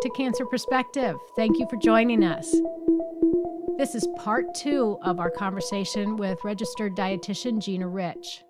[0.00, 1.16] to Cancer Perspective.
[1.36, 2.50] Thank you for joining us.
[3.76, 8.42] This is part two of our conversation with registered dietitian Jeanna Rich.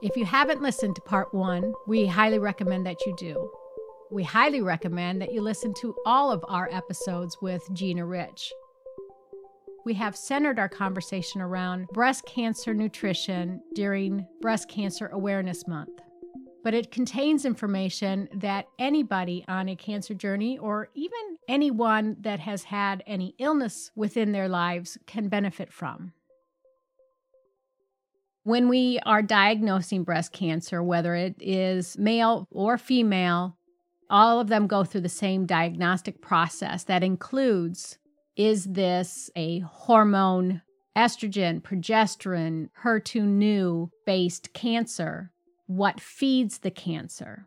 [0.00, 3.50] If you haven't listened to part one, we highly recommend that you do.
[4.10, 8.50] We highly recommend that you listen to all of our episodes with Jeanna Rich.
[9.84, 16.00] We have centered our conversation around breast cancer nutrition during Breast Cancer Awareness Month
[16.62, 22.64] but it contains information that anybody on a cancer journey or even anyone that has
[22.64, 26.12] had any illness within their lives can benefit from.
[28.42, 33.56] When we are diagnosing breast cancer, whether it is male or female,
[34.08, 37.98] all of them go through the same diagnostic process that includes
[38.36, 40.62] is this a hormone,
[40.96, 45.30] estrogen, progesterone, HER2 neu based cancer?
[45.70, 47.46] What feeds the cancer.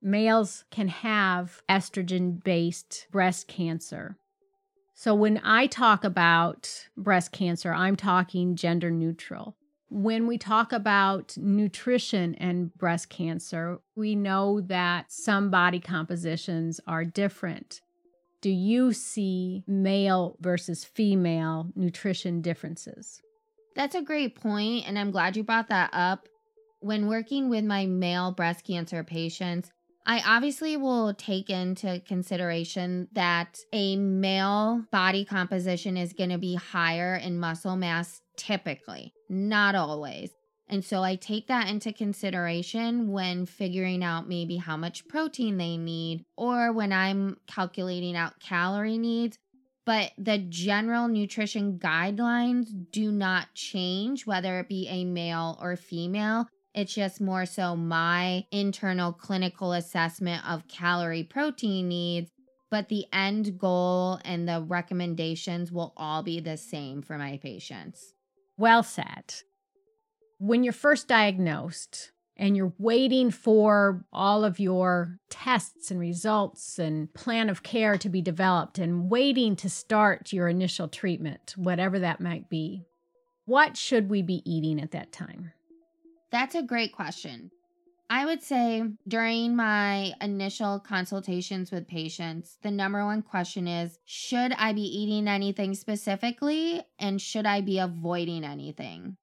[0.00, 4.16] Males can have estrogen based breast cancer.
[4.94, 9.54] So when I talk about breast cancer, I'm talking gender neutral.
[9.90, 17.04] When we talk about nutrition and breast cancer, we know that some body compositions are
[17.04, 17.82] different.
[18.40, 23.20] Do you see male versus female nutrition differences?
[23.76, 26.28] That's a great point, and I'm glad you brought that up
[26.80, 29.70] when working with my male breast cancer patients,
[30.06, 36.54] I obviously will take into consideration that a male body composition is going to be
[36.54, 40.30] higher in muscle mass typically, not always.
[40.70, 45.76] And so I take that into consideration when figuring out maybe how much protein they
[45.76, 49.38] need or when I'm calculating out calorie needs.
[49.84, 56.46] But the general nutrition guidelines do not change, whether it be a male or female.
[56.74, 62.30] It's just more so my internal clinical assessment of calorie protein needs,
[62.70, 68.12] but the end goal and the recommendations will all be the same for my patients.
[68.56, 69.34] Well said.
[70.38, 77.12] When you're first diagnosed, and you're waiting for all of your tests and results and
[77.12, 82.20] plan of care to be developed and waiting to start your initial treatment, whatever that
[82.20, 82.84] might be,
[83.44, 85.52] what should we be eating at that time?
[86.30, 87.50] That's a great question.
[88.10, 94.52] I would say during my initial consultations with patients, the number one question is Should
[94.52, 96.82] I be eating anything specifically?
[96.98, 99.16] And should I be avoiding anything?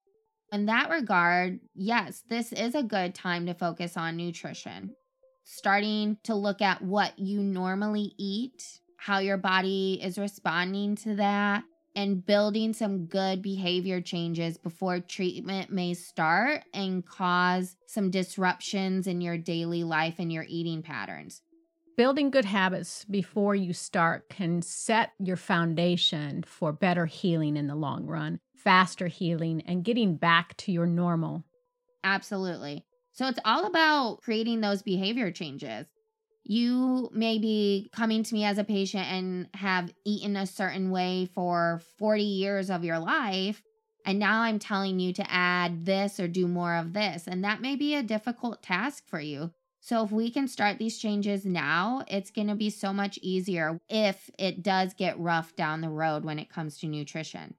[0.52, 4.96] In that regard, yes, this is a good time to focus on nutrition.
[5.44, 11.64] Starting to look at what you normally eat, how your body is responding to that,
[11.96, 19.22] and building some good behavior changes before treatment may start and cause some disruptions in
[19.22, 21.42] your daily life and your eating patterns.
[21.98, 27.76] Building good habits before you start can set your foundation for better healing in the
[27.76, 31.46] long run, faster healing, and getting back to your normal.
[32.04, 32.86] Absolutely.
[33.14, 35.88] So it's all about creating those behavior changes
[36.46, 41.28] you may be coming to me as a patient and have eaten a certain way
[41.34, 43.64] for 40 years of your life.
[44.06, 47.28] And now I'm telling you to add this or do more of this.
[47.28, 49.52] And that may be a difficult task for you.
[49.80, 53.80] So, if we can start these changes now, it's going to be so much easier
[53.88, 57.56] if it does get rough down the road when it comes to nutrition.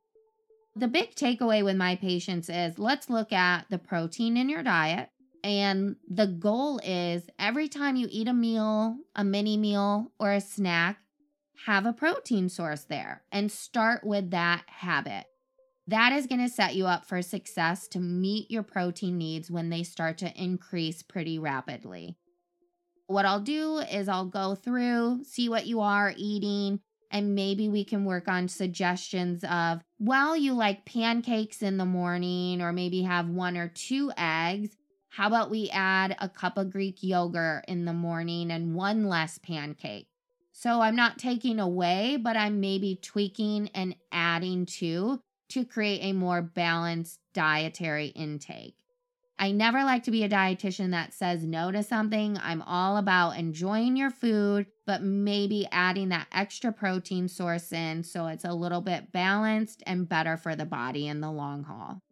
[0.74, 5.10] The big takeaway with my patients is let's look at the protein in your diet
[5.44, 10.40] and the goal is every time you eat a meal, a mini meal, or a
[10.40, 10.98] snack,
[11.66, 15.24] have a protein source there and start with that habit.
[15.86, 19.70] That is going to set you up for success to meet your protein needs when
[19.70, 22.16] they start to increase pretty rapidly.
[23.06, 26.80] What I'll do is I'll go through, see what you are eating,
[27.12, 32.60] and maybe we can work on suggestions of, well, you like pancakes in the morning,
[32.60, 34.76] or maybe have one or two eggs.
[35.16, 39.38] How about we add a cup of Greek yogurt in the morning and one less
[39.38, 40.08] pancake?
[40.52, 46.12] So I'm not taking away, but I'm maybe tweaking and adding to to create a
[46.12, 48.76] more balanced dietary intake.
[49.38, 52.36] I never like to be a dietitian that says no to something.
[52.42, 58.26] I'm all about enjoying your food, but maybe adding that extra protein source in so
[58.26, 62.02] it's a little bit balanced and better for the body in the long haul.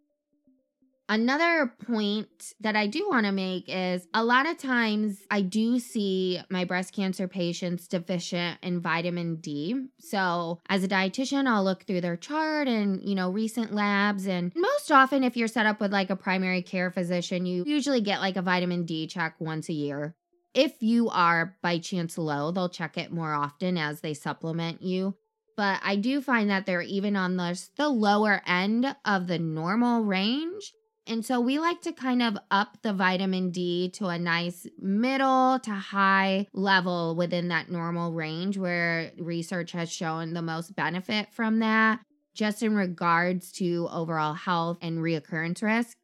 [1.06, 5.78] Another point that I do want to make is a lot of times I do
[5.78, 9.88] see my breast cancer patients deficient in vitamin D.
[9.98, 14.26] So, as a dietitian, I'll look through their chart and, you know, recent labs.
[14.26, 18.00] And most often, if you're set up with like a primary care physician, you usually
[18.00, 20.16] get like a vitamin D check once a year.
[20.54, 25.16] If you are by chance low, they'll check it more often as they supplement you.
[25.56, 30.00] But I do find that they're even on the, the lower end of the normal
[30.00, 30.72] range.
[31.06, 35.58] And so we like to kind of up the vitamin D to a nice middle
[35.58, 41.58] to high level within that normal range where research has shown the most benefit from
[41.58, 42.00] that,
[42.34, 45.98] just in regards to overall health and reoccurrence risk.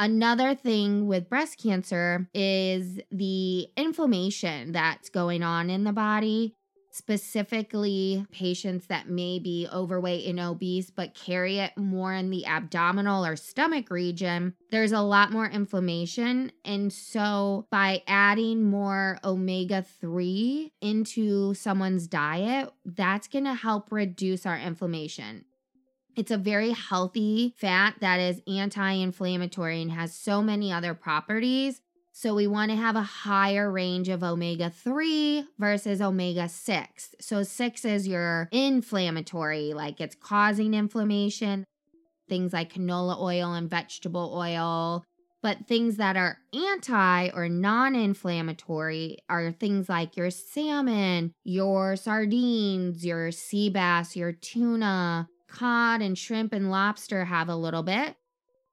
[0.00, 6.56] Another thing with breast cancer is the inflammation that's going on in the body
[6.94, 13.26] specifically patients that may be overweight and obese but carry it more in the abdominal
[13.26, 16.52] or stomach region, there's a lot more inflammation.
[16.64, 24.46] And so, by adding more omega 3 into someone's diet, that's going to help reduce
[24.46, 25.46] our inflammation.
[26.16, 31.80] It's a very healthy fat that is anti inflammatory and has so many other properties
[32.16, 37.14] so we want to have a higher range of omega 3 versus omega 6.
[37.20, 41.64] So 6 is your inflammatory, like it's causing inflammation,
[42.28, 45.02] things like canola oil and vegetable oil.
[45.42, 53.04] But things that are anti or non inflammatory are things like your salmon, your sardines,
[53.04, 58.14] your sea bass, your tuna, cod, and shrimp and lobster have a little bit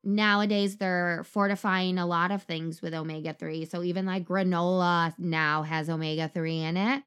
[0.04, 3.66] nowadays they're fortifying a lot of things with omega 3.
[3.66, 7.04] So even like granola now has omega 3 in it.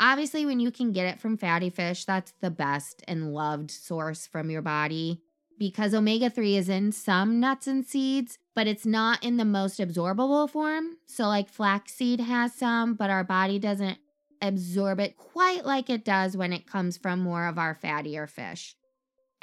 [0.00, 4.26] Obviously, when you can get it from fatty fish, that's the best and loved source
[4.26, 5.20] from your body
[5.58, 9.78] because omega 3 is in some nuts and seeds, but it's not in the most
[9.78, 10.96] absorbable form.
[11.06, 13.98] So, like flaxseed has some, but our body doesn't
[14.40, 18.74] absorb it quite like it does when it comes from more of our fattier fish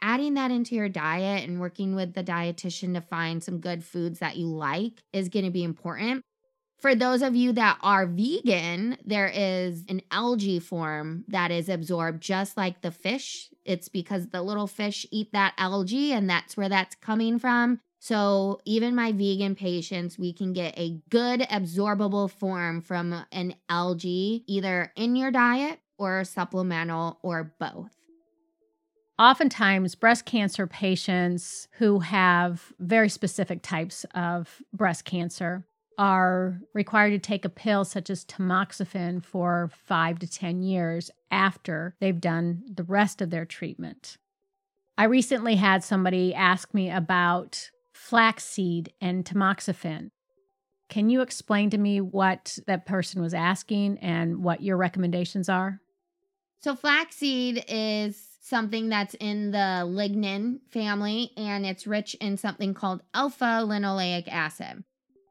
[0.02, 4.20] adding that into your diet and working with the dietitian to find some good foods
[4.20, 6.24] that you like is going to be important.
[6.80, 12.24] For those of you that are vegan, there is an algae form that is absorbed
[12.24, 13.50] just like the fish.
[13.66, 17.82] It's because the little fish eat that algae and that's where that's coming from.
[18.02, 24.46] So, even my vegan patients, we can get a good absorbable form from an algae
[24.48, 27.99] either in your diet or supplemental or both.
[29.20, 35.66] Oftentimes, breast cancer patients who have very specific types of breast cancer
[35.98, 41.98] are required to take a pill such as tamoxifen for five to 10 years after
[42.00, 44.16] they've done the rest of their treatment.
[44.98, 50.12] I recently had somebody ask me about flaxseed and tamoxifen.
[50.88, 55.82] Can you explain to me what that person was asking and what your recommendations are?
[56.62, 63.02] So, flaxseed is something that's in the lignan family and it's rich in something called
[63.14, 64.84] alpha linoleic acid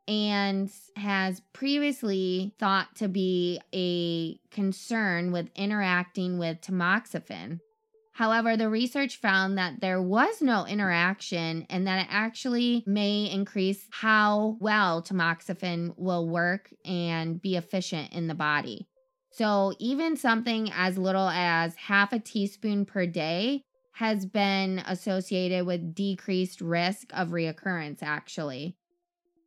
[0.09, 7.61] and has previously thought to be a concern with interacting with tamoxifen.
[8.13, 13.87] However, the research found that there was no interaction and that it actually may increase
[13.91, 18.89] how well tamoxifen will work and be efficient in the body.
[19.39, 23.63] So, even something as little as half a teaspoon per day
[23.93, 28.75] has been associated with decreased risk of reoccurrence, actually.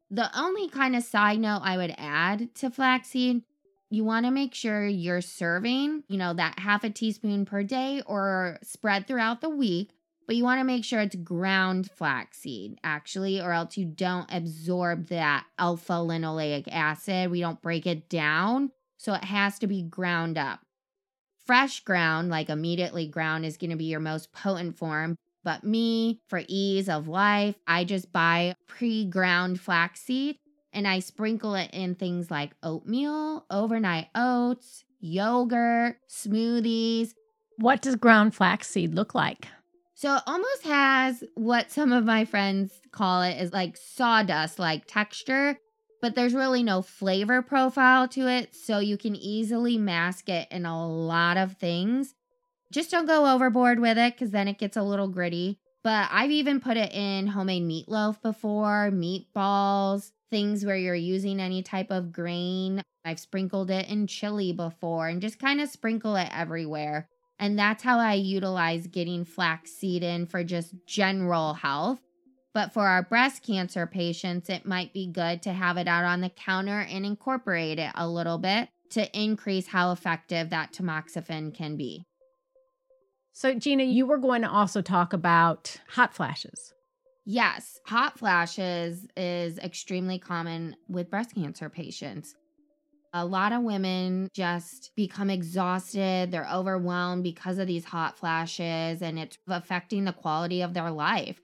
[0.10, 3.43] The only kind of side note I would add to flaxseed
[3.89, 8.01] you want to make sure you're serving, you know, that half a teaspoon per day
[8.05, 9.91] or spread throughout the week,
[10.25, 15.07] but you want to make sure it's ground flaxseed actually, or else you don't absorb
[15.07, 17.29] that alpha linoleic acid.
[17.29, 18.71] We don't break it down
[19.01, 20.60] so it has to be ground up.
[21.48, 25.15] Fresh ground, like immediately ground, is going to be your most potent form.
[25.43, 30.38] But me, for ease of life, I just buy pre ground flaxseed
[30.72, 37.15] and I sprinkle it in things like oatmeal, overnight oats, yogurt, smoothies.
[37.58, 39.48] What does ground flaxseed look like?
[39.96, 44.84] So it almost has what some of my friends call it is like sawdust like
[44.86, 45.58] texture
[46.01, 50.65] but there's really no flavor profile to it, so you can easily mask it in
[50.65, 52.15] a lot of things.
[52.72, 55.60] Just don't go overboard with it because then it gets a little gritty.
[55.84, 61.63] But I've even put it in homemade meatloaf before, meatballs, things where you're using any
[61.63, 62.81] type of grain.
[63.03, 67.08] I've sprinkled it in chili before and just kind of sprinkle it everywhere.
[67.39, 72.00] And that's how I utilize getting flaxseed in for just general health.
[72.53, 76.22] But for our breast cancer patients, it might be good to have it out on
[76.22, 81.77] the counter and incorporate it a little bit to increase how effective that tamoxifen can
[81.77, 82.03] be.
[83.31, 86.74] So, Jeanna, you were going to also talk about hot flashes.
[87.25, 92.36] Yes, hot flashes is extremely common with breast cancer patients.
[93.13, 96.31] A lot of women just become exhausted.
[96.31, 101.39] They're overwhelmed because of these hot flashes, and it's affecting the quality of their life.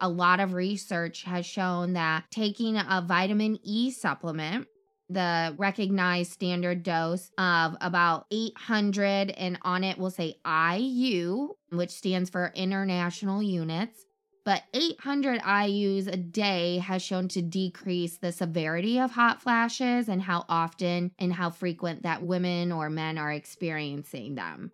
[0.00, 4.66] A lot of research has shown that taking a vitamin E supplement,
[5.08, 12.30] the recognized standard dose of about 800, and on it will say IU, which stands
[12.30, 14.06] for international units
[14.44, 20.22] but 800 IUs a day has shown to decrease the severity of hot flashes and
[20.22, 24.72] how often and how frequent that women or men are experiencing them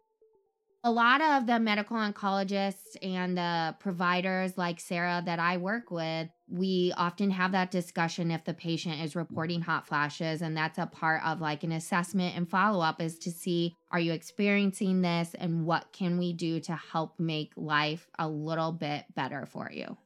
[0.86, 6.28] a lot of the medical oncologists and the providers like Sarah that I work with,
[6.48, 10.42] we often have that discussion if the patient is reporting hot flashes.
[10.42, 13.98] And that's a part of like an assessment and follow up is to see are
[13.98, 19.06] you experiencing this and what can we do to help make life a little bit
[19.16, 19.96] better for you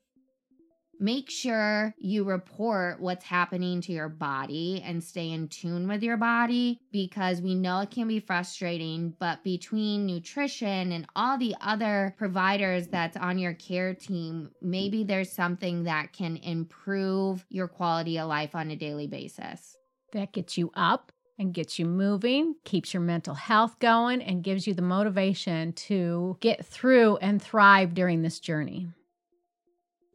[1.00, 6.19] make sure you report what's happening to your body and stay in tune with your
[6.19, 9.14] body because we know it can be frustrating.
[9.19, 15.33] But between nutrition and all the other providers that's on your care team, maybe there's
[15.33, 19.76] something that can improve your quality of life on a daily basis.
[20.12, 24.66] That gets you up and gets you moving, keeps your mental health going, and gives
[24.66, 28.88] you the motivation to get through and thrive during this journey.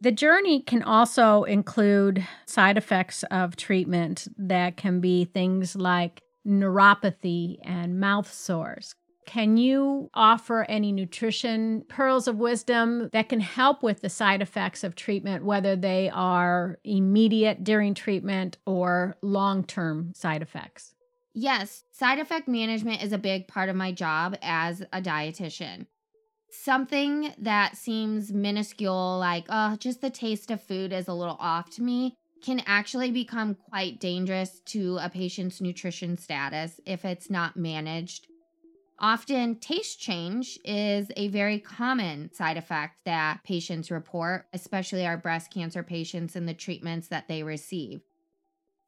[0.05, 7.57] The journey can also include side effects of treatment that can be things like neuropathy
[7.63, 8.93] and mouth sores.
[9.25, 14.83] Can you offer any nutrition pearls of wisdom that can help with the side effects
[14.83, 20.93] of treatment, whether they are immediate during treatment or long term side effects?
[21.33, 25.87] Yes, side effect management is a big part of my job as a dietitian
[26.63, 31.69] something that seems minuscule, like, oh, just the taste of food is a little off
[31.71, 37.57] to me, can actually become quite dangerous to a patient's nutrition status if it's not
[37.57, 38.27] managed.
[38.99, 45.51] Often, taste change is a very common side effect that patients report, especially our breast
[45.51, 48.01] cancer patients and the treatments that they receive.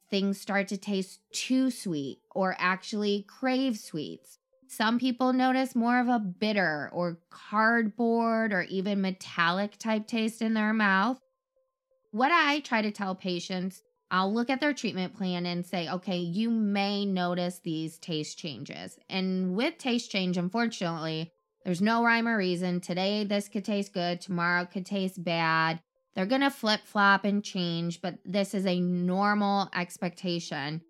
[0.10, 4.40] Things start to taste too sweet or actually crave sweets.
[4.70, 10.54] Some people notice more of a bitter or cardboard or even metallic type taste in
[10.54, 11.20] their mouth.
[12.12, 16.18] What I try to tell patients, I'll look at their treatment plan and say, okay,
[16.18, 18.98] you may notice these taste changes.
[19.10, 21.32] And with taste change, unfortunately,
[21.66, 22.80] there's no rhyme or reason.
[22.80, 25.82] Today, this could taste good, tomorrow, could taste bad.
[26.16, 30.82] They're going to flip flop and change, but this is a normal expectation.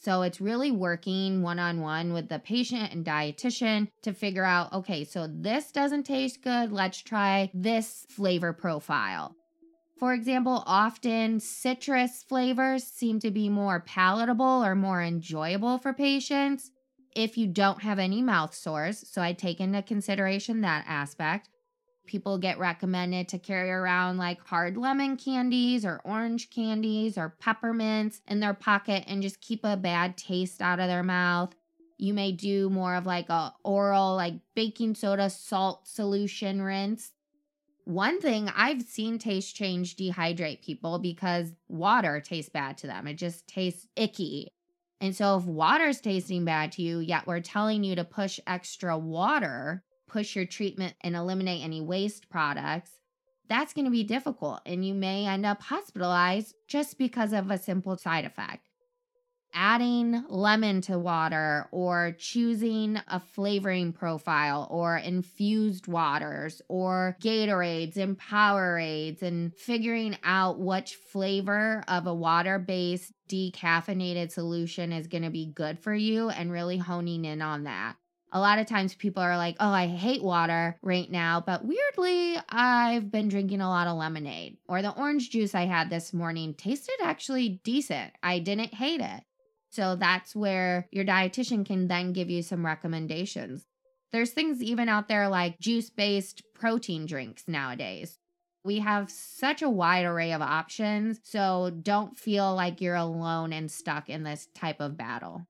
[0.00, 4.72] So it's really working one on one with the patient and dietitian to figure out
[4.72, 6.72] okay, so this doesn't taste good.
[6.72, 9.36] Let's try this flavor profile.
[9.98, 16.70] For example, often citrus flavors seem to be more palatable or more enjoyable for patients
[17.14, 19.06] if you don't have any mouth sores.
[19.06, 21.50] So I take into consideration that aspect
[22.10, 28.20] people get recommended to carry around like hard lemon candies or orange candies or peppermints
[28.26, 31.54] in their pocket and just keep a bad taste out of their mouth.
[31.98, 37.12] You may do more of like a oral like baking soda salt solution rinse.
[37.84, 43.06] One thing I've seen taste change dehydrate people because water tastes bad to them.
[43.06, 44.48] It just tastes icky.
[45.00, 48.98] And so if water's tasting bad to you, yet we're telling you to push extra
[48.98, 52.90] water, push your treatment and eliminate any waste products,
[53.48, 57.58] that's going to be difficult and you may end up hospitalized just because of a
[57.58, 58.66] simple side effect.
[59.52, 68.16] Adding lemon to water or choosing a flavoring profile or infused waters or Gatorades and
[68.16, 75.30] Powerades and figuring out which flavor of a water based decaffeinated solution is going to
[75.30, 77.96] be good for you and really honing in on that
[78.32, 81.42] a lot of times people are like, oh, I hate water right now.
[81.44, 84.58] But weirdly, I've been drinking a lot of lemonade.
[84.68, 88.12] Or the orange juice I had this morning tasted actually decent.
[88.22, 89.24] I didn't hate it.
[89.70, 93.66] So that's where your dietitian can then give you some recommendations.
[94.12, 98.18] There's things even out there like juice based protein drinks nowadays.
[98.64, 103.70] We have such a wide array of options, so don't feel like you're alone and
[103.70, 105.46] stuck in this type of battle.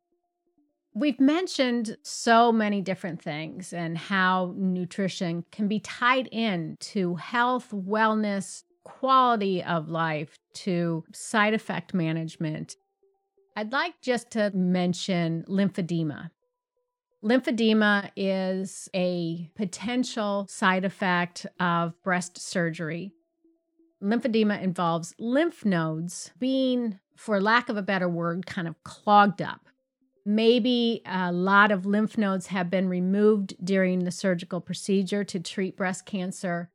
[0.92, 7.68] We've mentioned so many different things and how nutrition can be tied in to health,
[7.70, 12.74] wellness, quality of life, to side effect management.
[13.54, 16.30] I'd like just to mention lymphedema.
[17.22, 23.12] Lymphedema is a potential side effect of breast surgery.
[24.02, 29.69] Lymphedema involves lymph nodes being, for lack of a better word, kind of clogged up
[30.30, 35.76] Maybe a lot of lymph nodes have been removed during the surgical procedure to treat
[35.76, 36.70] breast cancer.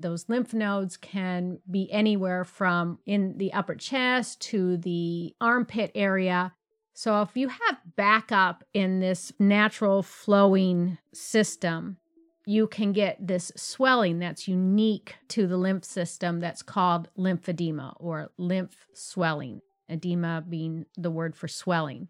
[0.00, 6.54] Those lymph nodes can be anywhere from in the upper chest to the armpit area.
[6.94, 11.98] So, if you have backup in this natural flowing system,
[12.46, 18.30] you can get this swelling that's unique to the lymph system that's called lymphedema or
[18.38, 22.08] lymph swelling, edema being the word for swelling.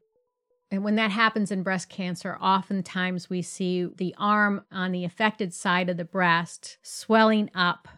[0.70, 5.54] And when that happens in breast cancer, oftentimes we see the arm on the affected
[5.54, 7.88] side of the breast swelling up,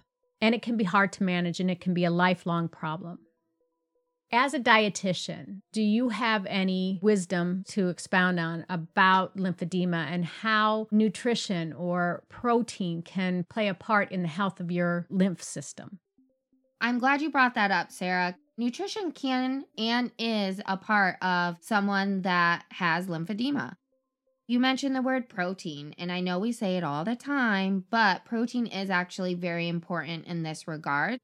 [0.41, 3.19] and it can be hard to manage and it can be a lifelong problem.
[4.33, 10.87] As a dietitian, do you have any wisdom to expound on about lymphedema and how
[10.93, 15.99] nutrition or protein can play a part in the health of your lymph system?
[16.81, 22.21] I'm glad you brought that up, Sarah nutrition can and is a part of someone
[22.23, 23.75] that has lymphedema.
[24.47, 28.27] You mentioned the word protein, and I know we say it all the time, but
[28.27, 31.19] protein is actually very important in this regard.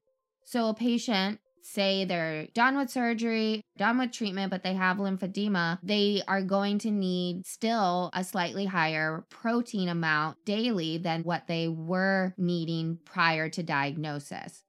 [0.45, 5.77] So, a patient, say they're done with surgery, done with treatment, but they have lymphedema,
[5.83, 11.67] they are going to need still a slightly higher protein amount daily than what they
[11.67, 14.63] were needing prior to diagnosis.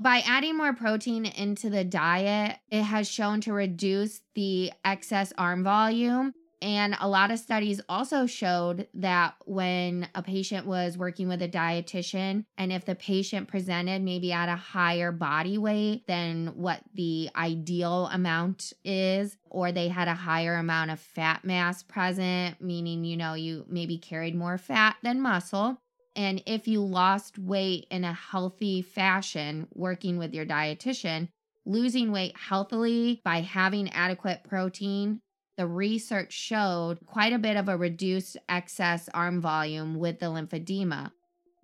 [0.00, 5.62] By adding more protein into the diet, it has shown to reduce the excess arm
[5.62, 6.32] volume.
[6.62, 11.48] And a lot of studies also showed that when a patient was working with a
[11.48, 17.28] dietitian, and if the patient presented maybe at a higher body weight than what the
[17.36, 23.18] ideal amount is, or they had a higher amount of fat mass present, meaning, you
[23.18, 25.78] know, you maybe carried more fat than muscle,
[26.16, 31.28] and if you lost weight in a healthy fashion working with your dietitian,
[31.64, 35.20] losing weight healthily by having adequate protein,
[35.56, 41.12] the research showed quite a bit of a reduced excess arm volume with the lymphedema.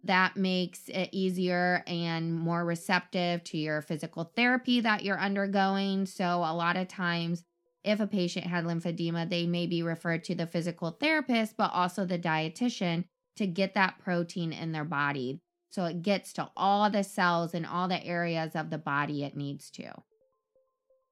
[0.05, 6.07] That makes it easier and more receptive to your physical therapy that you're undergoing.
[6.07, 7.43] So, a lot of times,
[7.83, 12.05] if a patient had lymphedema, they may be referred to the physical therapist, but also
[12.05, 13.05] the dietitian
[13.37, 17.67] to get that protein in their body so it gets to all the cells and
[17.67, 19.93] all the areas of the body it needs to.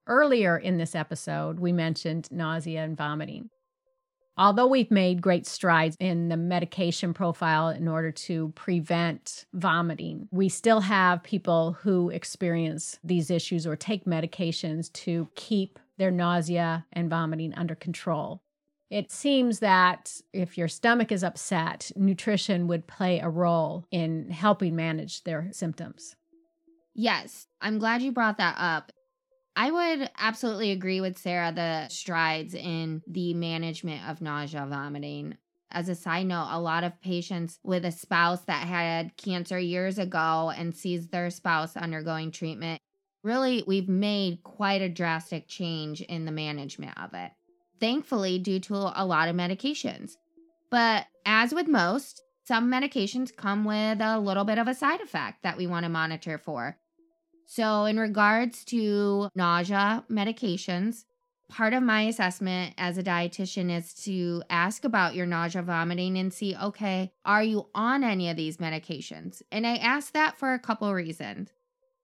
[0.07, 3.51] Earlier in this episode, we mentioned nausea and vomiting.
[4.37, 10.49] Although we've made great strides in the medication profile in order to prevent vomiting, we
[10.49, 17.09] still have people who experience these issues or take medications to keep their nausea and
[17.09, 18.43] vomiting under control.
[18.95, 24.77] It seems that if your stomach is upset, nutrition would play a role in helping
[24.77, 26.15] manage their symptoms.
[26.95, 28.93] Yes, I'm glad you brought that up.
[29.57, 35.39] I would absolutely agree with Sarah the strides in the management of nausea vomiting.
[35.73, 39.99] As a side note, a lot of patients with a spouse that had cancer years
[39.99, 42.81] ago and sees their spouse undergoing treatment,
[43.25, 47.33] really, we've made quite a drastic change in the management of it
[47.81, 50.17] thankfully, due to a lot of medications.
[50.71, 55.43] But as with most, some medications come with a little bit of a side effect
[55.43, 56.77] that we want to monitor for.
[57.47, 61.05] So, in regards to nausea medications,
[61.49, 66.33] part of my assessment as a dietitian is to ask about your nausea vomiting and
[66.33, 69.43] see okay, are you on any of these medications?
[69.53, 71.51] And I ask that for a couple reasons.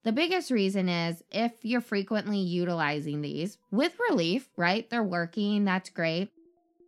[0.02, 4.88] The biggest reason is if you're frequently utilizing these with relief, right?
[4.88, 6.30] They're working, that's great.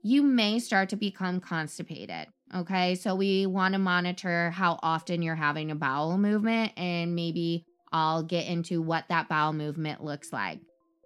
[0.02, 2.28] You may start to become constipated.
[2.54, 7.64] Okay, so we want to monitor how often you're having a bowel movement, and maybe
[7.92, 10.60] I'll get into what that bowel movement looks like.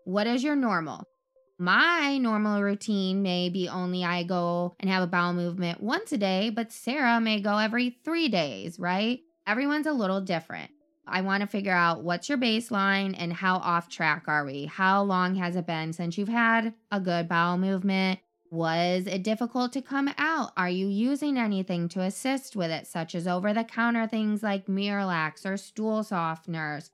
[0.05, 1.05] What is your normal?
[1.59, 6.19] My normal routine may be only I go and have a bowel movement once a
[6.19, 9.21] day, but Sarah may go every three days, right?
[9.47, 10.71] Everyone's a little different.
[11.07, 14.65] I want to figure out what's your baseline and how off track are we?
[14.65, 18.19] How long has it been since you've had a good bowel movement?
[18.51, 20.53] Was it difficult to come out?
[20.57, 24.67] Are you using anything to assist with it, such as over the counter things like
[24.67, 26.91] Miralax or stool softeners?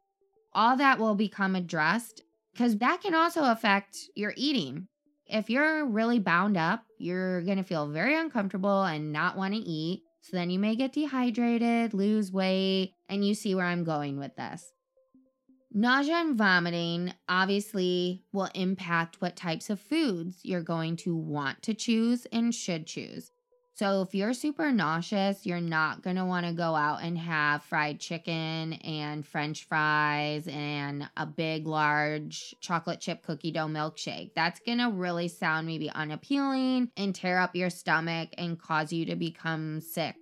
[0.55, 2.23] All that will become addressed
[2.53, 4.89] because that can also affect your eating.
[5.27, 9.61] If you're really bound up, you're going to feel very uncomfortable and not want to
[9.61, 10.03] eat.
[10.23, 14.37] So then you may get dehydrated, lose weight, and you see where I'm going with
[14.37, 14.73] this.
[15.75, 21.75] Nausea and vomiting obviously will impact what types of foods you're going to want to
[21.75, 23.33] choose and should choose.
[23.75, 27.63] So if you're super nauseous, you're not going to want to go out and have
[27.63, 34.35] fried chicken and french fries and a big large chocolate chip cookie dough milkshake.
[34.35, 39.07] That's going to really sound maybe unappealing and tear up your stomach and cause you
[39.07, 40.17] to become sick.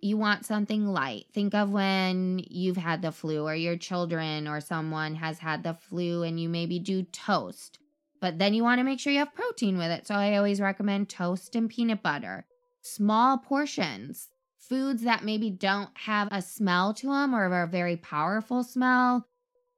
[0.00, 1.26] You want something light.
[1.34, 5.74] Think of when you've had the flu or your children or someone has had the
[5.74, 7.78] flu and you maybe do toast.
[8.22, 10.06] But then you want to make sure you have protein with it.
[10.06, 12.46] So I always recommend toast and peanut butter
[12.82, 18.62] small portions, foods that maybe don't have a smell to them or a very powerful
[18.62, 19.26] smell.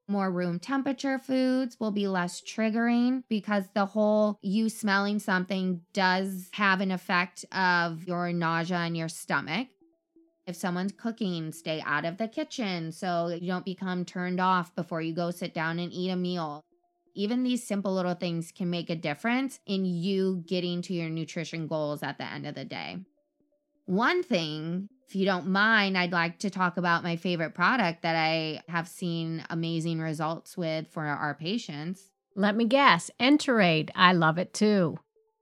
[0.08, 6.50] More room temperature foods will be less triggering because the whole you smelling something does
[6.52, 9.68] have an effect of your nausea in your stomach.
[10.46, 15.00] If someone's cooking, stay out of the kitchen so you don't become turned off before
[15.00, 16.64] you go sit down and eat a meal.
[17.14, 21.66] Even these simple little things can make a difference in you getting to your nutrition
[21.66, 22.98] goals at the end of the day.
[23.84, 28.16] One thing, if you don't mind, I'd like to talk about my favorite product that
[28.16, 32.10] I have seen amazing results with for our patients.
[32.34, 33.90] Let me guess, Enterade.
[33.94, 34.96] I love it too.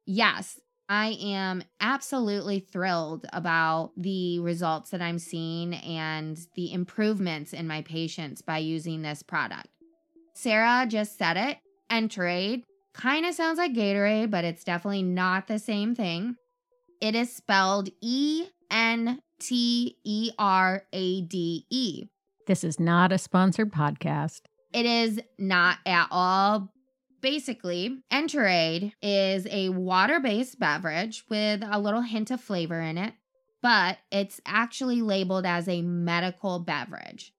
[0.06, 7.68] Yes, I am absolutely thrilled about the results that I'm seeing and the improvements in
[7.68, 9.68] my patients by using this product.
[10.40, 11.58] Sarah just said it.
[11.90, 12.62] Enterade
[12.94, 16.36] kind of sounds like Gatorade, but it's definitely not the same thing.
[17.02, 22.06] It is spelled E N T E R A D E.
[22.46, 24.40] This is not a sponsored podcast.
[24.72, 26.72] It is not at all.
[27.20, 33.12] Basically, Enterade is a water based beverage with a little hint of flavor in it,
[33.60, 37.34] but it's actually labeled as a medical beverage.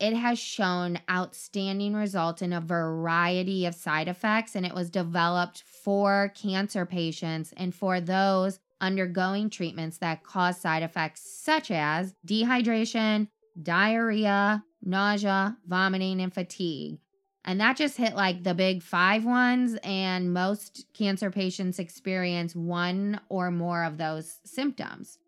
[0.00, 5.62] It has shown outstanding results in a variety of side effects, and it was developed
[5.84, 13.28] for cancer patients and for those undergoing treatments that cause side effects such as dehydration,
[13.62, 16.98] diarrhea, nausea, vomiting, and fatigue.
[17.44, 23.20] And that just hit like the big five ones, and most cancer patients experience one
[23.28, 25.18] or more of those symptoms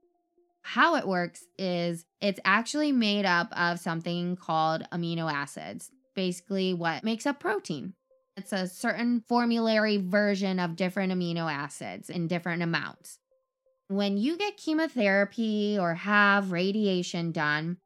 [0.62, 7.04] how it works is it's actually made up of something called amino acids, basically, what
[7.04, 7.94] makes up protein.
[8.36, 13.18] It's a certain formulary version of different amino acids in different amounts.
[13.88, 17.76] When you get chemotherapy or have radiation done,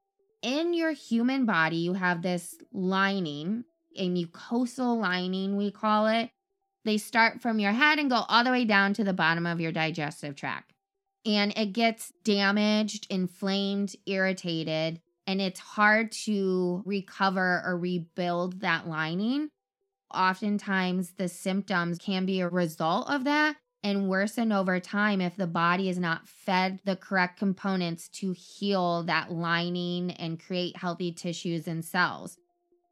[0.42, 3.64] in your human body, you have this lining,
[3.96, 6.30] a mucosal lining, we call it.
[6.84, 9.60] They start from your head and go all the way down to the bottom of
[9.60, 10.75] your digestive tract
[11.26, 19.50] and it gets damaged, inflamed, irritated, and it's hard to recover or rebuild that lining.
[20.14, 25.46] Oftentimes, the symptoms can be a result of that and worsen over time if the
[25.46, 31.66] body is not fed the correct components to heal that lining and create healthy tissues
[31.66, 32.38] and cells.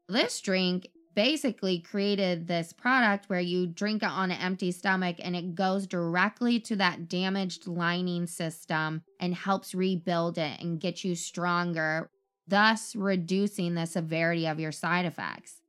[0.07, 5.35] This drink basically created this product where you drink it on an empty stomach and
[5.35, 11.15] it goes directly to that damaged lining system and helps rebuild it and get you
[11.15, 12.09] stronger,
[12.47, 15.61] thus reducing the severity of your side effects.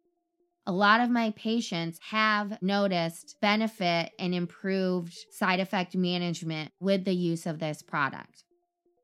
[0.68, 7.14] A lot of my patients have noticed benefit and improved side effect management with the
[7.14, 8.42] use of this product.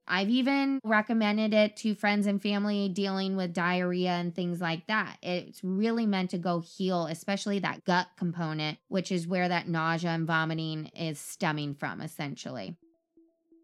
[0.06, 5.16] I've even recommended it to friends and family dealing with diarrhea and things like that.
[5.22, 10.10] It's really meant to go heal, especially that gut component, which is where that nausea
[10.10, 12.76] and vomiting is stemming from, essentially.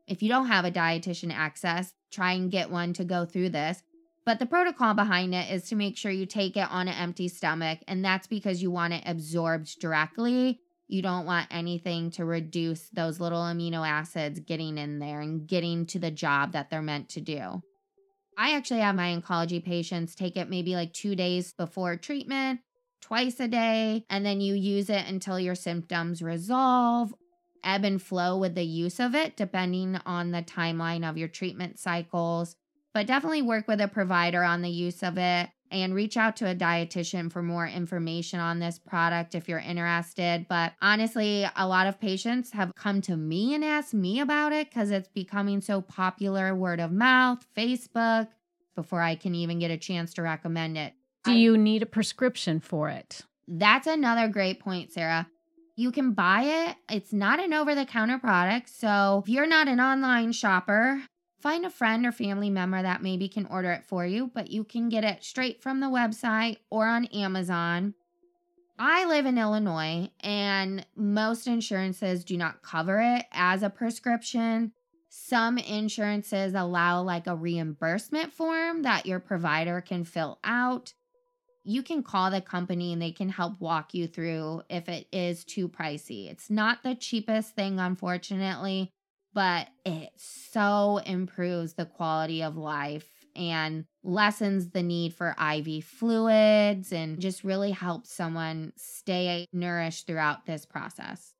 [0.07, 3.83] If you don't have a dietitian access, try and get one to go through this.
[4.25, 7.29] But the protocol behind it is to make sure you take it on an empty
[7.29, 12.89] stomach, and that's because you want it absorbed directly you don't want anything to reduce
[12.89, 17.11] those little amino acids getting in there and getting to the job that they're meant
[17.11, 17.63] to do.
[18.39, 22.61] I actually have my oncology patients take it maybe like two days before treatment,
[23.03, 27.15] twice a day, and then you use it until your symptoms resolve,
[27.63, 31.79] ebb and flow with the use of it, depending on the timeline of your treatment
[31.79, 32.57] cycles.
[32.95, 36.49] But definitely work with a provider on the use of it and reach out to
[36.49, 40.47] a dietitian for more information on this product if you're interested.
[40.49, 44.71] But honestly, a lot of patients have come to me and asked me about it
[44.71, 48.29] because it's becoming so popular word of mouth, Facebook,
[48.75, 50.93] before I can even get a chance to recommend it.
[51.25, 53.23] Do you need a prescription for it?
[53.47, 55.29] That's another great point, Sarah.
[55.77, 56.77] You can buy it.
[56.89, 58.69] It's not an over the counter product.
[58.69, 61.03] So if you're not an online shopper,
[61.41, 64.65] Find a friend or family member that maybe can order it for you, but you
[64.65, 67.95] can get it straight from the website or on Amazon.
[68.79, 74.73] I live in Illinois and most insurances do not cover it as a prescription.
[75.09, 80.93] Some insurances allow like a reimbursement form that your provider can fill out.
[81.65, 85.45] You can call the company and they can help walk you through if it is
[85.45, 86.31] too pricey.
[86.31, 88.93] It's not the cheapest thing, unfortunately,
[89.39, 96.93] but it so improves the quality of life and lessens the need for IV fluids
[96.93, 101.35] and just really helps someone stay nourished throughout this process.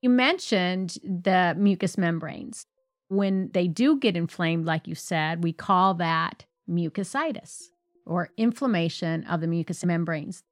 [0.00, 2.66] You mentioned the mucous membranes.
[3.08, 7.62] When they do get inflamed, like you said, we call that mucositis
[8.06, 10.44] or inflammation of the mucous membranes.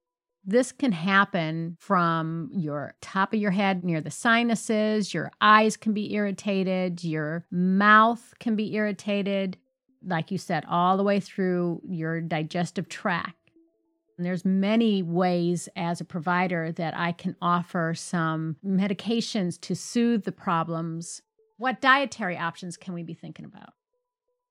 [0.45, 5.93] This can happen from your top of your head near the sinuses, your eyes can
[5.93, 9.59] be irritated, your mouth can be irritated,
[10.03, 13.37] like you said, all the way through your digestive tract.
[14.17, 20.25] And there's many ways as a provider that I can offer some medications to soothe
[20.25, 21.23] the problems.
[21.59, 23.71] What dietary options can we be thinking about?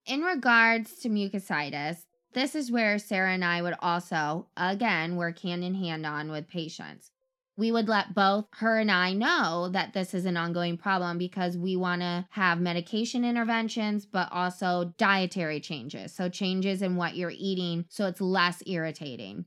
[0.06, 5.64] In regards to mucositis, this is where Sarah and I would also, again, work hand
[5.64, 7.12] in hand on with patients
[7.60, 11.58] we would let both her and I know that this is an ongoing problem because
[11.58, 16.14] we want to have medication interventions, but also dietary changes.
[16.14, 19.44] So, changes in what you're eating so it's less irritating.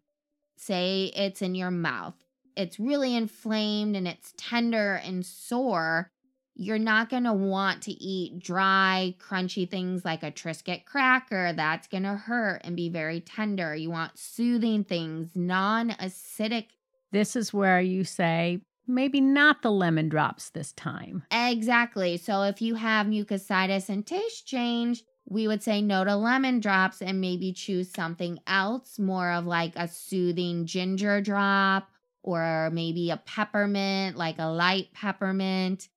[0.58, 2.14] Say it's in your mouth,
[2.54, 6.11] it's really inflamed and it's tender and sore.
[6.54, 11.52] You're not going to want to eat dry, crunchy things like a Triscuit cracker.
[11.52, 13.74] That's going to hurt and be very tender.
[13.74, 16.66] You want soothing things, non acidic
[17.12, 21.24] this is where you say, maybe not the lemon drops this time.
[21.30, 22.16] Exactly.
[22.16, 27.02] So if you have mucositis and taste change, we would say no to lemon drops
[27.02, 31.88] and maybe choose something else, more of like a soothing ginger drop
[32.22, 35.88] or maybe a peppermint, like a light peppermint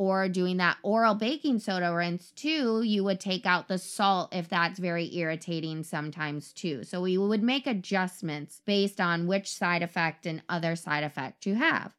[0.00, 4.48] or doing that oral baking soda rinse too, you would take out the salt if
[4.48, 6.82] that's very irritating sometimes too.
[6.84, 11.54] So we would make adjustments based on which side effect and other side effect you
[11.56, 11.92] have.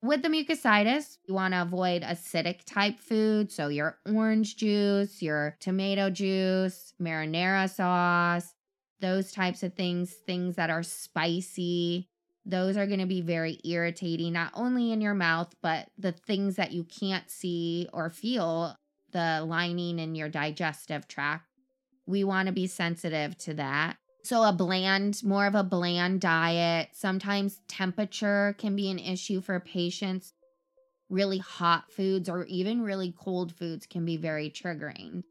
[0.00, 3.52] With the mucositis, you want to avoid acidic type food.
[3.52, 8.54] So your orange juice, your tomato juice, marinara sauce,
[9.00, 12.08] those types of things, things that are spicy,
[12.44, 16.56] those are going to be very irritating, not only in your mouth, but the things
[16.56, 18.76] that you can't see or feel,
[19.12, 21.46] the lining in your digestive tract.
[22.06, 23.96] We want to be sensitive to that.
[24.24, 26.90] So, a bland, more of a bland diet.
[26.92, 30.32] Sometimes temperature can be an issue for patients.
[31.08, 35.22] Really hot foods or even really cold foods can be very triggering.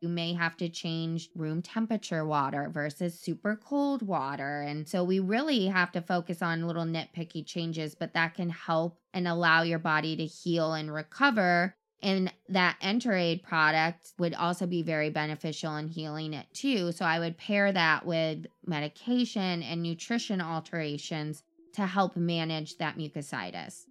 [0.00, 4.60] You may have to change room temperature water versus super cold water.
[4.60, 8.98] And so we really have to focus on little nitpicky changes, but that can help
[9.14, 11.74] and allow your body to heal and recover.
[12.02, 16.92] And that Enterade product would also be very beneficial in healing it too.
[16.92, 23.84] So I would pair that with medication and nutrition alterations to help manage that mucositis.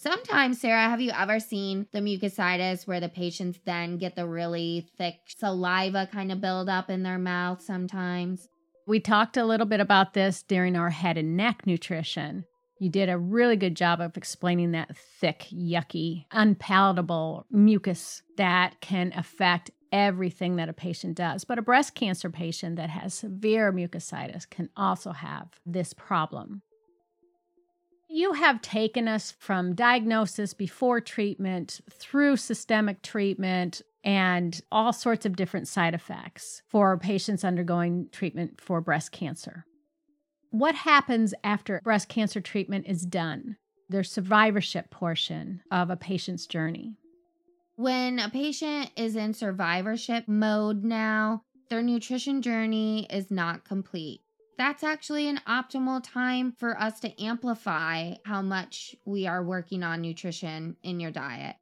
[0.00, 4.86] Sometimes, Sarah, have you ever seen the mucositis where the patients then get the really
[4.96, 8.48] thick saliva kind of build up in their mouth sometimes?
[8.86, 12.44] We talked a little bit about this during our head and neck nutrition.
[12.78, 19.12] You did a really good job of explaining that thick, yucky, unpalatable mucus that can
[19.16, 21.42] affect everything that a patient does.
[21.42, 26.62] But a breast cancer patient that has severe mucositis can also have this problem.
[28.18, 35.36] You have taken us from diagnosis before treatment through systemic treatment and all sorts of
[35.36, 39.66] different side effects for patients undergoing treatment for breast cancer.
[40.50, 43.56] What happens after breast cancer treatment is done?
[43.88, 46.96] Their survivorship portion of a patient's journey.
[47.76, 54.22] When a patient is in survivorship mode now, their nutrition journey is not complete
[54.58, 60.02] that's actually an optimal time for us to amplify how much we are working on
[60.02, 61.56] nutrition in your diet.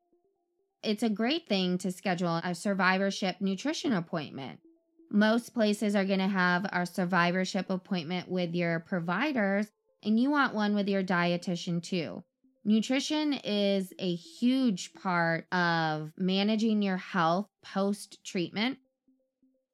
[0.82, 4.60] It's a great thing to schedule a survivorship nutrition appointment.
[5.10, 9.66] Most places are going to have a survivorship appointment with your providers,
[10.02, 12.24] and you want one with your dietitian too.
[12.64, 18.78] Nutrition is a huge part of managing your health post treatment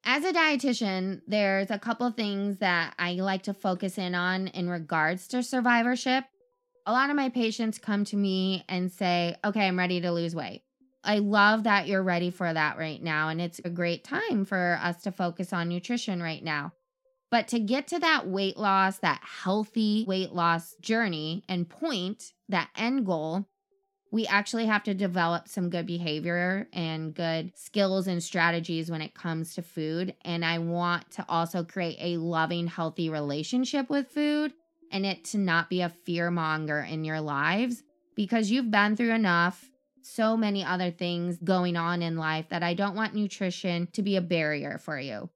[0.05, 4.69] as a dietitian, there's a couple things that I like to focus in on in
[4.69, 6.25] regards to survivorship.
[6.85, 10.35] A lot of my patients come to me and say, Okay, I'm ready to lose
[10.35, 10.63] weight.
[11.05, 13.29] I love that you're ready for that right now.
[13.29, 16.73] And it's a great time for us to focus on nutrition right now.
[17.31, 22.69] But to get to that weight loss, that healthy weight loss journey and point, that
[22.75, 23.47] end goal,
[24.13, 29.15] we actually have to develop some good behavior and good skills and strategies when it
[29.15, 30.15] comes to food.
[30.23, 34.53] And I want to also create a loving, healthy relationship with food
[34.91, 37.81] and it to not be a fear monger in your lives
[38.15, 39.71] because you've been through enough,
[40.03, 44.15] so many other things going on in life that I don't want nutrition to be
[44.15, 45.31] a barrier for you.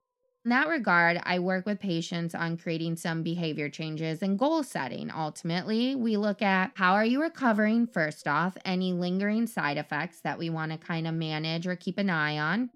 [0.47, 5.11] In that regard, I work with patients on creating some behavior changes and goal setting.
[5.11, 10.39] Ultimately, we look at how are you recovering first off, any lingering side effects that
[10.39, 12.69] we want to kind of manage or keep an eye on,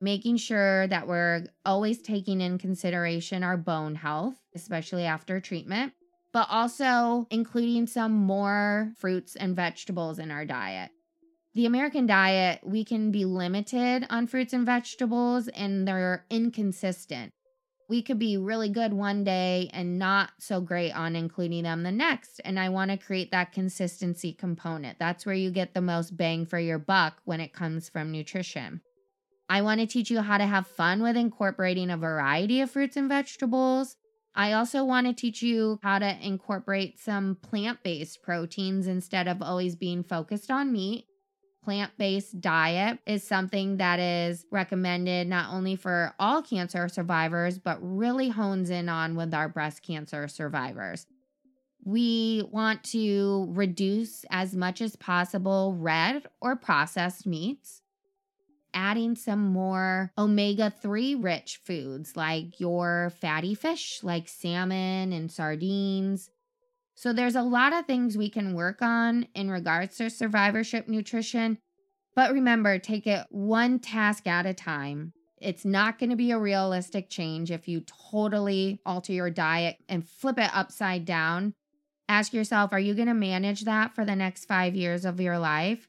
[0.00, 5.94] making sure that we're always taking in consideration our bone health, especially after treatment,
[6.32, 10.92] but also including some more fruits and vegetables in our diet
[11.58, 17.32] the American diet, we can be limited on fruits and vegetables and they're inconsistent.
[17.88, 21.90] We could be really good one day and not so great on including them the
[21.90, 22.40] next.
[22.44, 25.00] And I want to create that consistency component.
[25.00, 28.80] That's where you get the most bang for your buck when it comes from nutrition.
[29.48, 32.96] I want to teach you how to have fun with incorporating a variety of fruits
[32.96, 33.96] and vegetables.
[34.32, 39.42] I also want to teach you how to incorporate some plant based proteins instead of
[39.42, 41.07] always being focused on meat
[41.68, 47.76] plant based diet is something that is recommended not only for all cancer survivors, but
[47.82, 51.06] really hones in on with our breast cancer survivors.
[51.84, 57.82] We want to reduce as much as possible red or processed meats,
[58.72, 66.30] adding some more omega 3 rich foods like your fatty fish, like salmon and sardines,
[66.98, 71.58] so there's a lot of things we can work on in regards to survivorship nutrition.
[72.16, 75.12] But remember, take it one task at a time.
[75.40, 80.08] It's not going to be a realistic change if you totally alter your diet and
[80.08, 81.54] flip it upside down.
[82.08, 85.38] Ask yourself, are you going to manage that for the next five years of your
[85.38, 85.87] life?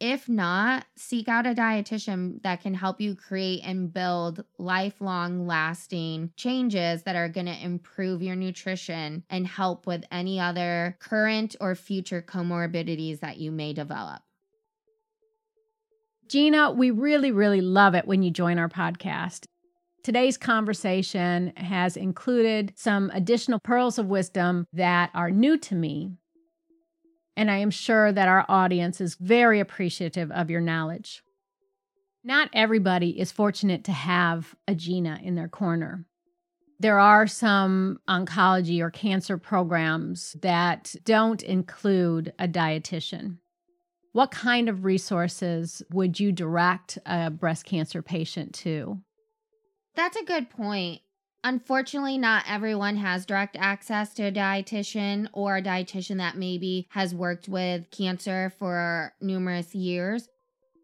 [0.00, 6.30] If not, seek out a dietitian that can help you create and build lifelong lasting
[6.36, 11.74] changes that are going to improve your nutrition and help with any other current or
[11.74, 14.22] future comorbidities that you may develop.
[16.28, 19.46] Jeanna, we really, really love it when you join our podcast.
[20.04, 26.12] Today's conversation has included some additional pearls of wisdom that are new to me
[27.38, 31.22] and I am sure that our audience is very appreciative of your knowledge.
[32.24, 36.04] Not everybody is fortunate to have a Jeanna in their corner.
[36.80, 43.36] There are some oncology or cancer programs that don't include a dietitian.
[44.12, 48.98] What kind of resources would you direct a breast cancer patient to?
[49.94, 51.02] That's a good point.
[51.44, 57.14] Unfortunately, not everyone has direct access to a dietitian or a dietitian that maybe has
[57.14, 60.28] worked with cancer for numerous years.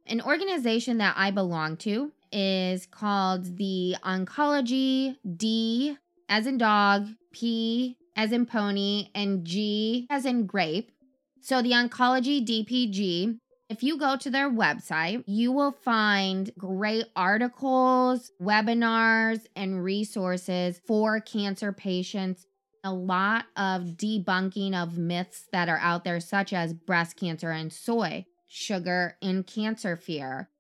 [0.07, 5.97] An organization that I belong to is called the Oncology D
[6.29, 10.93] as in dog, P as in pony, and G as in grape.
[11.40, 18.31] So the Oncology DPG if you go to their website, you will find great articles,
[18.40, 22.46] webinars, and resources for cancer patients.
[22.85, 27.72] A lot of debunking of myths that are out there, such as breast cancer and
[27.72, 30.50] soy, sugar, and cancer fear.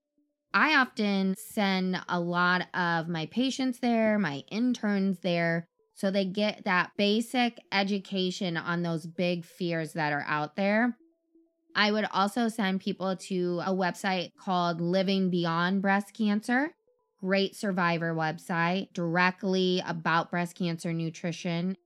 [0.54, 6.64] I often send a lot of my patients there, my interns there, so they get
[6.64, 10.96] that basic education on those big fears that are out there.
[11.74, 16.70] I would also send people to a website called Living Beyond Breast Cancer.
[17.20, 21.76] Great survivor website directly about breast cancer nutrition,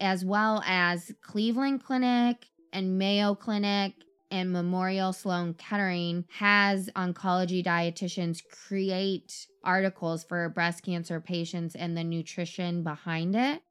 [0.00, 3.94] as well as Cleveland Clinic and Mayo Clinic
[4.30, 12.04] and Memorial Sloan Kettering has oncology dietitians create articles for breast cancer patients and the
[12.04, 13.62] nutrition behind it.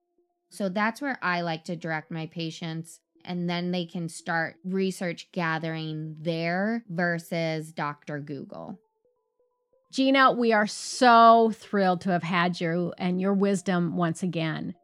[0.49, 5.27] So that's where I like to direct my patients and then they can start research
[5.31, 8.19] gathering there versus Dr.
[8.19, 8.79] Google.
[9.91, 14.75] Jeanna, we are so thrilled to have had you and your wisdom once again.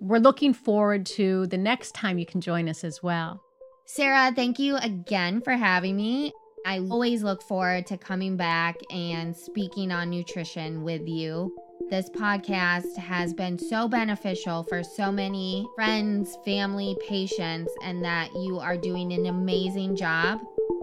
[0.00, 3.40] We're looking forward to the next time you can join us as well.
[3.86, 6.32] Sarah, thank you again for having me.
[6.66, 11.54] I always look forward to coming back and speaking on nutrition with you.
[11.90, 18.58] This podcast has been so beneficial for so many friends, family, patients, and that you
[18.58, 20.40] are doing an amazing job.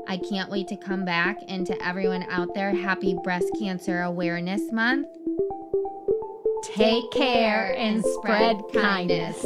[0.08, 1.38] I can't wait to come back.
[1.48, 5.08] And to everyone out there, happy Breast Cancer Awareness Month.
[6.64, 9.46] Take care and spread kindness.